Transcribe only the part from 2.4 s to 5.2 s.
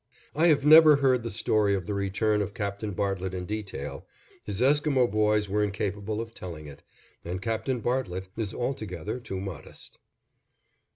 of Captain Bartlett in detail; his Esquimo